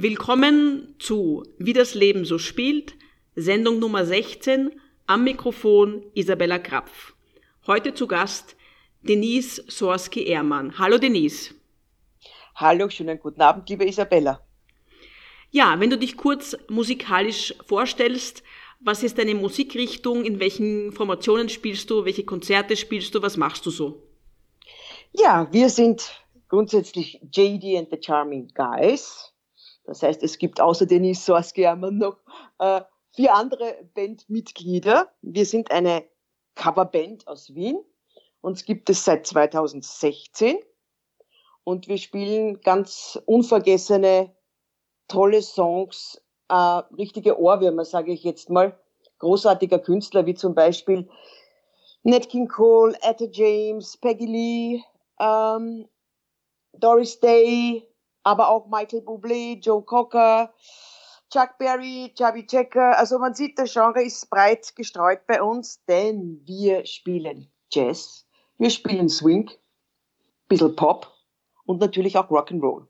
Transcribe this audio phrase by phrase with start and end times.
[0.00, 2.94] Willkommen zu Wie das Leben so spielt,
[3.34, 7.16] Sendung Nummer 16, am Mikrofon Isabella Krapf.
[7.66, 8.54] Heute zu Gast
[9.02, 10.78] Denise Sorski-Ehrmann.
[10.78, 11.52] Hallo Denise.
[12.54, 14.40] Hallo, schönen guten Abend, liebe Isabella.
[15.50, 18.44] Ja, wenn du dich kurz musikalisch vorstellst,
[18.78, 23.66] was ist deine Musikrichtung, in welchen Formationen spielst du, welche Konzerte spielst du, was machst
[23.66, 24.00] du so?
[25.10, 29.32] Ja, wir sind grundsätzlich JD and the Charming Guys.
[29.88, 32.18] Das heißt, es gibt außer Denise Sorski-Ehrmann noch
[32.58, 32.82] äh,
[33.16, 35.10] vier andere Bandmitglieder.
[35.22, 36.04] Wir sind eine
[36.56, 37.82] Coverband aus Wien.
[38.42, 40.58] Uns gibt es seit 2016
[41.64, 44.36] und wir spielen ganz unvergessene,
[45.08, 48.78] tolle Songs, äh, richtige Ohrwürmer, sage ich jetzt mal,
[49.20, 51.08] großartiger Künstler wie zum Beispiel
[52.02, 54.82] Nat King Cole, Etta James, Peggy Lee,
[55.18, 55.88] ähm,
[56.74, 57.87] Doris Day,
[58.28, 60.52] aber auch Michael Bublé, Joe Cocker,
[61.32, 62.98] Chuck Berry, Chubby Checker.
[62.98, 68.26] Also man sieht, das Genre ist breit gestreut bei uns, denn wir spielen Jazz,
[68.58, 69.50] wir spielen Swing,
[70.46, 71.10] bisschen Pop
[71.64, 72.86] und natürlich auch Rock'n'Roll.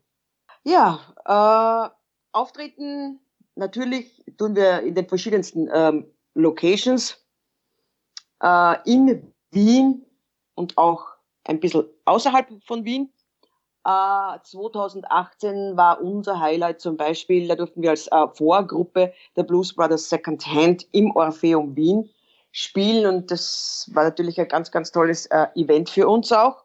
[0.65, 1.91] Ja, äh,
[2.33, 3.21] auftreten
[3.55, 7.25] natürlich tun wir in den verschiedensten ähm, Locations
[8.43, 10.05] äh, in Wien
[10.57, 11.07] und auch
[11.45, 13.13] ein bisschen außerhalb von Wien.
[14.43, 19.75] 2018 äh, war unser Highlight zum Beispiel, da durften wir als äh, Vorgruppe der Blues
[19.75, 22.11] Brothers Second Hand im Orpheum Wien
[22.53, 26.65] spielen und das war natürlich ein ganz, ganz tolles äh, Event für uns auch.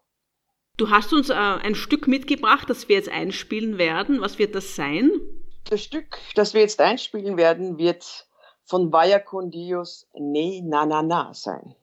[0.77, 4.21] Du hast uns äh, ein Stück mitgebracht, das wir jetzt einspielen werden.
[4.21, 5.11] Was wird das sein?
[5.69, 8.27] Das Stück, das wir jetzt einspielen werden, wird
[8.65, 11.75] von Vaya con Dios Ne Na Na Na sein.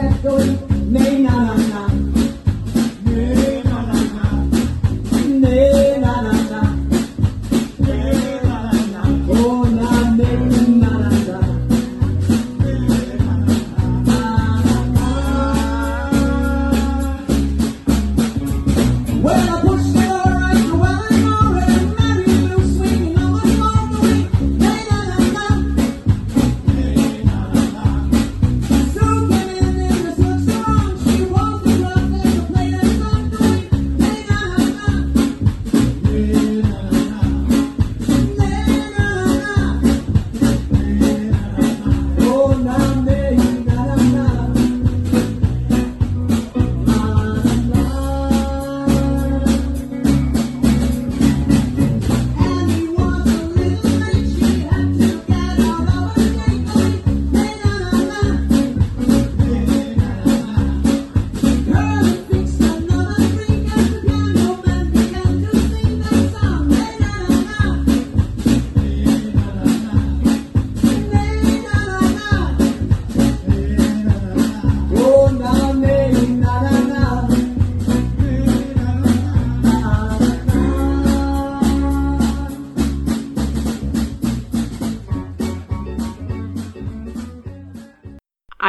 [0.00, 0.69] that's going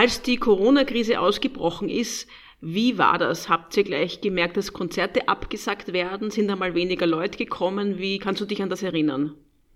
[0.01, 2.27] Als die Corona-Krise ausgebrochen ist,
[2.59, 3.49] wie war das?
[3.49, 6.31] Habt ihr gleich gemerkt, dass Konzerte abgesagt werden?
[6.31, 7.99] Sind da mal weniger Leute gekommen?
[7.99, 9.35] Wie kannst du dich an das erinnern?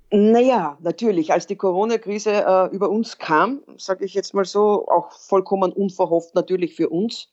[0.09, 1.31] Naja, natürlich.
[1.31, 6.33] Als die Corona-Krise äh, über uns kam, sage ich jetzt mal so, auch vollkommen unverhofft
[6.33, 7.31] natürlich für uns,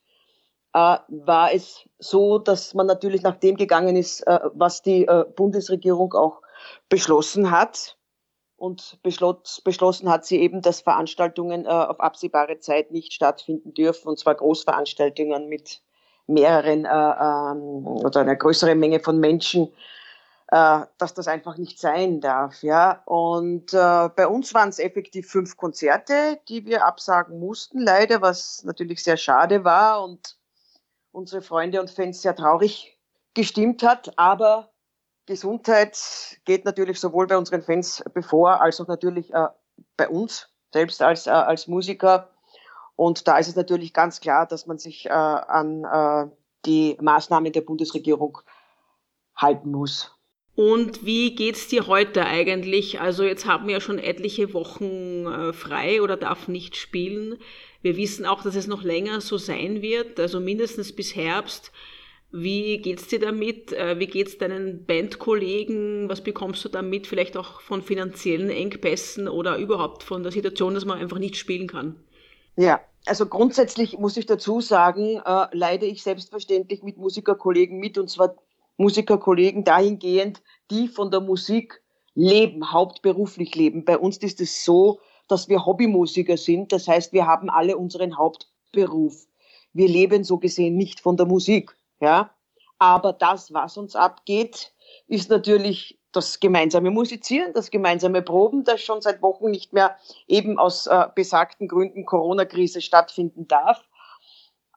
[0.75, 5.25] äh, war es so, dass man natürlich nach dem gegangen ist, äh, was die äh,
[5.35, 6.43] Bundesregierung auch
[6.91, 7.97] beschlossen hat
[8.63, 14.21] und beschlossen hat sie eben, dass Veranstaltungen äh, auf absehbare Zeit nicht stattfinden dürfen, und
[14.21, 15.83] zwar Großveranstaltungen mit
[16.29, 19.67] mehreren äh, ähm, oder einer größeren Menge von Menschen,
[20.53, 22.63] äh, dass das einfach nicht sein darf.
[22.63, 23.03] Ja?
[23.05, 28.63] Und äh, bei uns waren es effektiv fünf Konzerte, die wir absagen mussten, leider, was
[28.63, 30.37] natürlich sehr schade war und
[31.11, 32.97] unsere Freunde und Fans sehr traurig
[33.35, 34.72] gestimmt hat, aber
[35.27, 39.49] Gesundheit geht natürlich sowohl bei unseren Fans bevor, als auch natürlich äh,
[39.97, 42.31] bei uns selbst als, äh, als Musiker.
[42.97, 46.31] Und da ist es natürlich ganz klar, dass man sich äh, an äh,
[46.67, 48.39] die Maßnahmen der Bundesregierung
[49.37, 50.15] halten muss.
[50.55, 53.01] Und wie geht's dir heute eigentlich?
[53.01, 57.39] Also jetzt haben wir ja schon etliche Wochen äh, frei oder darf nicht spielen.
[57.81, 61.73] Wir wissen auch, dass es noch länger so sein wird, also mindestens bis Herbst.
[62.33, 63.73] Wie geht's dir damit?
[63.73, 66.09] Äh, wie geht's deinen Bandkollegen?
[66.09, 67.07] Was bekommst du damit?
[67.07, 71.69] Vielleicht auch von finanziellen Engpässen oder überhaupt von der Situation, dass man einfach nicht spielen
[71.69, 72.03] kann?
[72.57, 78.09] Ja, also grundsätzlich muss ich dazu sagen, äh, leide ich selbstverständlich mit Musikerkollegen mit und
[78.09, 78.35] zwar
[78.79, 81.83] Musikerkollegen dahingehend, die von der Musik
[82.15, 83.85] leben, hauptberuflich leben.
[83.85, 86.73] Bei uns ist es so, dass wir Hobbymusiker sind.
[86.73, 89.27] Das heißt, wir haben alle unseren Hauptberuf.
[89.75, 92.31] Wir leben so gesehen nicht von der Musik, ja.
[92.79, 94.75] Aber das, was uns abgeht,
[95.07, 99.97] ist natürlich das gemeinsame Musizieren, das gemeinsame Proben, das schon seit Wochen nicht mehr
[100.27, 103.83] eben aus äh, besagten Gründen Corona-Krise stattfinden darf.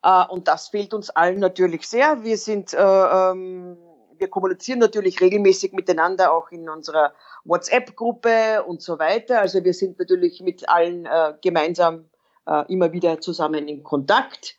[0.04, 2.24] Äh, und das fehlt uns allen natürlich sehr.
[2.24, 3.78] Wir sind äh, ähm,
[4.18, 7.14] wir kommunizieren natürlich regelmäßig miteinander, auch in unserer
[7.44, 9.42] WhatsApp-Gruppe und so weiter.
[9.42, 12.10] Also wir sind natürlich mit allen äh, gemeinsam
[12.46, 14.58] äh, immer wieder zusammen in Kontakt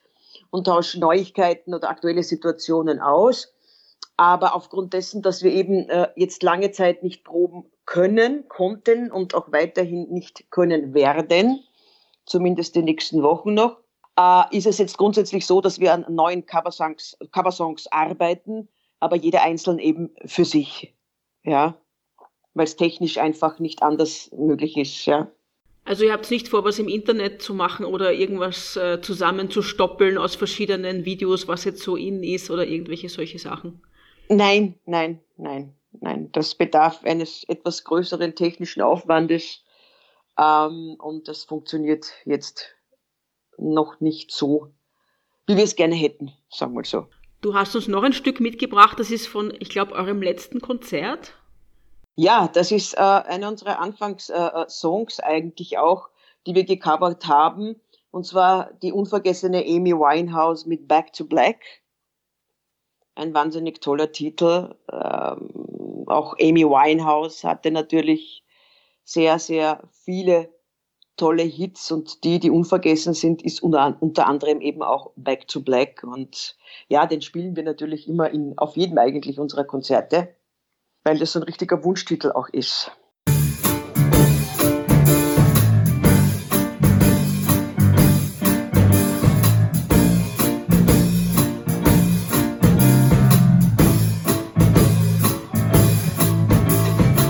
[0.50, 3.52] und tauschen Neuigkeiten oder aktuelle Situationen aus.
[4.16, 9.34] Aber aufgrund dessen, dass wir eben äh, jetzt lange Zeit nicht proben können, konnten und
[9.34, 11.62] auch weiterhin nicht können werden,
[12.24, 13.78] zumindest die nächsten Wochen noch,
[14.18, 18.68] äh, ist es jetzt grundsätzlich so, dass wir an neuen Coversongs, Coversongs arbeiten,
[19.00, 20.94] aber jeder einzeln eben für sich,
[21.44, 21.76] ja,
[22.54, 25.30] weil es technisch einfach nicht anders möglich ist, ja.
[25.86, 30.34] Also ihr habt nicht vor, was im Internet zu machen oder irgendwas äh, zusammenzustoppeln aus
[30.34, 33.80] verschiedenen Videos, was jetzt so in ist oder irgendwelche solche Sachen?
[34.28, 36.28] Nein, nein, nein, nein.
[36.32, 39.62] Das bedarf eines etwas größeren technischen Aufwandes
[40.36, 42.74] ähm, und das funktioniert jetzt
[43.56, 44.72] noch nicht so,
[45.46, 47.06] wie wir es gerne hätten, sagen wir so.
[47.42, 51.34] Du hast uns noch ein Stück mitgebracht, das ist von, ich glaube, eurem letzten Konzert.
[52.18, 56.08] Ja, das ist äh, einer unserer Anfangssongs äh, eigentlich auch,
[56.46, 57.78] die wir gecovert haben.
[58.10, 61.60] Und zwar die unvergessene Amy Winehouse mit Back to Black.
[63.14, 64.74] Ein wahnsinnig toller Titel.
[64.90, 68.42] Ähm, auch Amy Winehouse hatte natürlich
[69.04, 70.48] sehr, sehr viele
[71.16, 75.60] tolle Hits und die, die unvergessen sind, ist unter, unter anderem eben auch Back to
[75.60, 76.02] Black.
[76.02, 76.56] Und
[76.88, 80.34] ja, den spielen wir natürlich immer in, auf jedem eigentlich unserer Konzerte,
[81.06, 82.90] weil das ein richtiger Wunschtitel auch ist.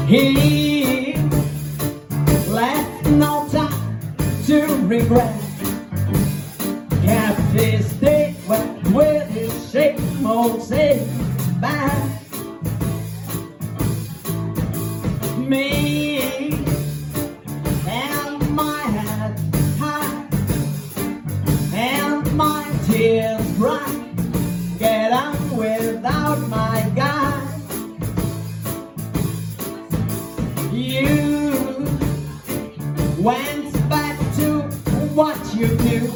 [0.09, 1.17] He
[2.49, 3.69] left no time
[4.47, 5.35] to regret.
[7.03, 8.37] Kept his date
[8.95, 11.07] with his same old say
[11.61, 12.16] bye.
[35.57, 36.09] You knew.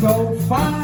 [0.00, 0.81] So far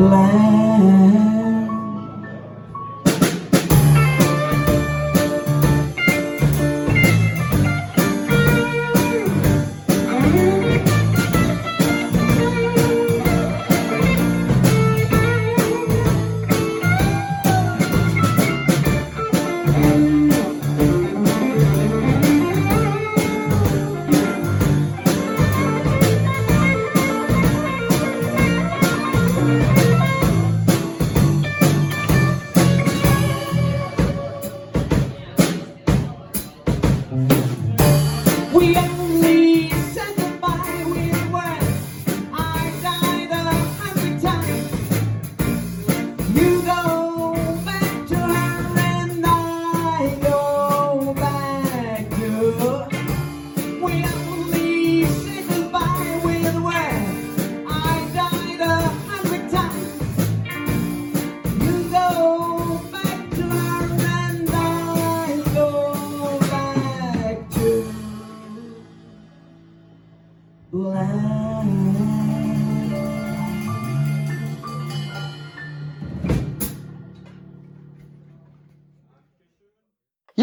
[0.00, 1.29] black.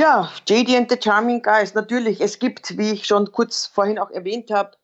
[0.08, 2.22] Ja, JD and the Charming Guys, natürlich.
[2.22, 4.78] Es gibt, wie ich schon kurz vorhin auch erwähnt habe,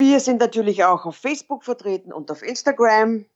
[0.00, 3.26] Wir sind natürlich auch auf Facebook vertreten und auf Instagram.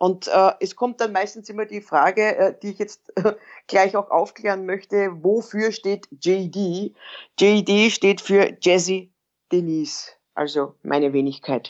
[0.00, 3.34] Und äh, es kommt dann meistens immer die Frage, äh, die ich jetzt äh,
[3.66, 6.94] gleich auch aufklären möchte, wofür steht JD?
[7.38, 9.12] JD steht für Jazzy
[9.52, 11.68] Denise, also meine Wenigkeit.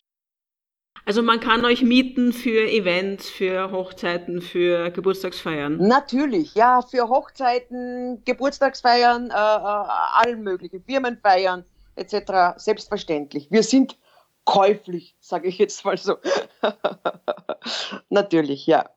[1.04, 5.78] Also man kann euch mieten für Events, für Hochzeiten, für Geburtstagsfeiern.
[5.78, 11.64] Natürlich, ja, für Hochzeiten, Geburtstagsfeiern, äh, äh, allen möglichen, Firmenfeiern
[11.96, 12.58] etc.
[12.58, 13.50] Selbstverständlich.
[13.50, 13.98] Wir sind
[14.44, 16.16] käuflich, sage ich jetzt mal so.
[18.08, 18.88] Natürlich, ja.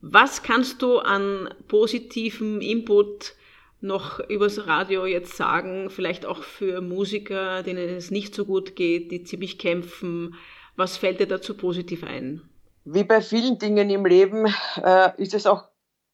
[0.00, 3.34] Was kannst du an positivem Input
[3.80, 9.10] noch übers Radio jetzt sagen, vielleicht auch für Musiker, denen es nicht so gut geht,
[9.10, 10.34] die ziemlich kämpfen?
[10.76, 12.48] Was fällt dir dazu positiv ein?
[12.84, 14.46] Wie bei vielen Dingen im Leben
[14.82, 15.64] äh, ist es auch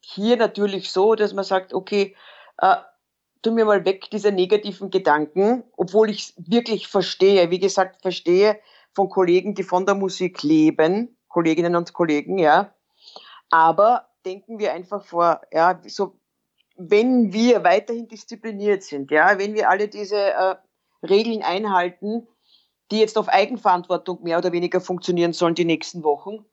[0.00, 2.16] hier natürlich so, dass man sagt, okay,
[2.58, 2.76] äh,
[3.44, 8.58] tu mir mal weg diese negativen Gedanken, obwohl ich wirklich verstehe, wie gesagt, verstehe
[8.92, 12.74] von Kollegen, die von der Musik leben, Kolleginnen und Kollegen, ja.
[13.50, 16.18] Aber denken wir einfach vor, ja, so,
[16.76, 20.56] wenn wir weiterhin diszipliniert sind, ja, wenn wir alle diese äh,
[21.02, 22.26] Regeln einhalten,
[22.90, 26.44] die jetzt auf Eigenverantwortung mehr oder weniger funktionieren sollen die nächsten Wochen,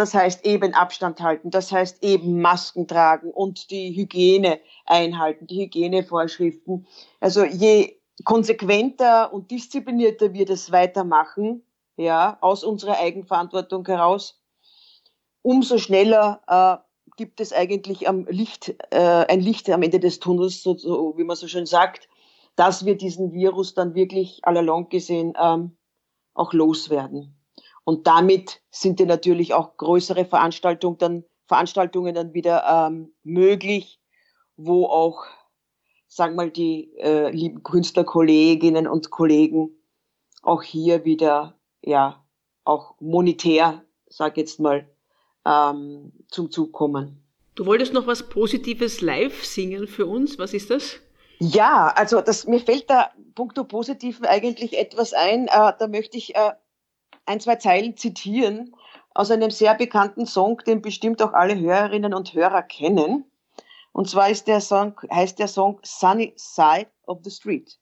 [0.00, 5.60] das heißt eben Abstand halten, das heißt eben Masken tragen und die Hygiene einhalten, die
[5.64, 6.86] Hygienevorschriften.
[7.20, 11.62] Also je konsequenter und disziplinierter wir das weitermachen,
[11.98, 14.40] ja, aus unserer Eigenverantwortung heraus,
[15.42, 20.62] umso schneller äh, gibt es eigentlich am Licht, äh, ein Licht am Ende des Tunnels,
[20.62, 22.08] so, so, wie man so schön sagt,
[22.56, 25.76] dass wir diesen Virus dann wirklich allalong gesehen ähm,
[26.32, 27.39] auch loswerden.
[27.84, 34.00] Und damit sind ja natürlich auch größere Veranstaltungen dann, Veranstaltungen dann wieder ähm, möglich,
[34.56, 35.24] wo auch,
[36.06, 39.70] sagen wir mal, die äh, lieben Künstlerkolleginnen und Kollegen
[40.42, 42.24] auch hier wieder, ja,
[42.64, 44.88] auch monetär, sag jetzt mal,
[45.44, 47.22] ähm, zum Zug kommen.
[47.54, 50.38] Du wolltest noch was Positives live singen für uns.
[50.38, 51.00] Was ist das?
[51.38, 55.46] Ja, also das, mir fällt da punkto Positiven eigentlich etwas ein.
[55.48, 56.52] Äh, da möchte ich äh,
[57.26, 58.74] ein, zwei Zeilen zitieren
[59.14, 63.30] aus einem sehr bekannten Song, den bestimmt auch alle Hörerinnen und Hörer kennen.
[63.92, 67.78] Und zwar ist der Song, heißt der Song Sunny Side of the Street.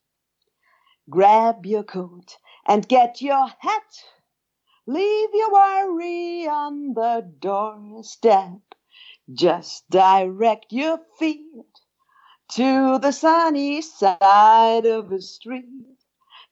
[1.09, 4.05] Grab your coat and get your hat.
[4.85, 8.61] Leave your worry on the doorstep.
[9.31, 11.65] Just direct your feet
[12.49, 15.97] to the sunny side of the street.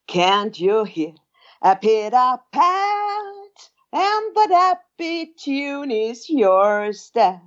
[0.08, 1.16] Can't you hear
[1.62, 7.42] A pit a pat, and that happy tune is your step.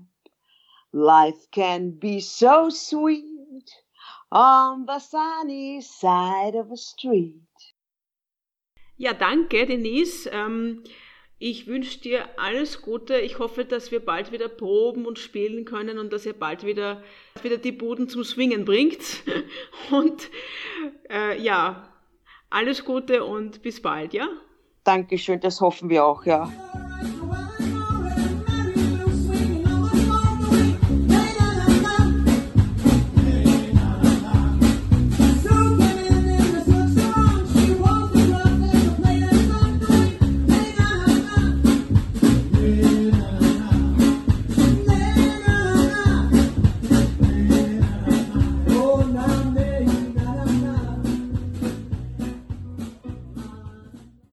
[0.93, 3.71] Life can be so sweet
[4.33, 7.35] on the sunny side of a street.
[8.97, 10.27] Ja, danke, Denise.
[10.33, 10.83] Ähm,
[11.39, 13.19] ich wünsche dir alles Gute.
[13.21, 17.03] Ich hoffe, dass wir bald wieder proben und spielen können und dass ihr bald wieder,
[17.43, 19.23] wieder die Buden zum Swingen bringt.
[19.91, 20.29] Und
[21.09, 21.90] äh, ja,
[22.51, 24.27] alles Gute und bis bald, ja?
[24.83, 26.53] Dankeschön, das hoffen wir auch, ja.